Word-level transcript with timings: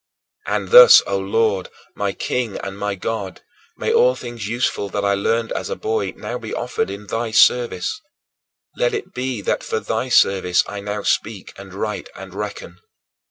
And 0.47 0.69
thus, 0.71 1.03
O 1.05 1.19
Lord, 1.19 1.69
my 1.95 2.11
King 2.11 2.57
and 2.63 2.75
my 2.75 2.95
God, 2.95 3.41
may 3.77 3.93
all 3.93 4.15
things 4.15 4.47
useful 4.47 4.89
that 4.89 5.05
I 5.05 5.13
learned 5.13 5.51
as 5.51 5.69
a 5.69 5.75
boy 5.75 6.11
now 6.17 6.39
be 6.39 6.55
offered 6.55 6.89
in 6.89 7.05
thy 7.05 7.29
service 7.29 8.01
let 8.75 8.95
it 8.95 9.13
be 9.13 9.43
that 9.43 9.63
for 9.63 9.79
thy 9.79 10.09
service 10.09 10.63
I 10.65 10.79
now 10.79 11.03
speak 11.03 11.53
and 11.55 11.71
write 11.71 12.09
and 12.15 12.33
reckon. 12.33 12.79